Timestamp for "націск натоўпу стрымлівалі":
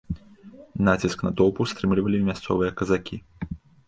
0.87-2.17